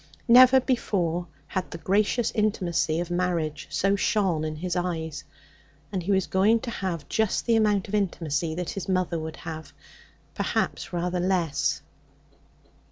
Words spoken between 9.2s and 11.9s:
have, perhaps rather less.